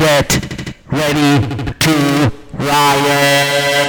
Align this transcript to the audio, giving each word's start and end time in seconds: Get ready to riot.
Get 0.00 0.32
ready 0.90 1.46
to 1.78 2.32
riot. 2.54 3.79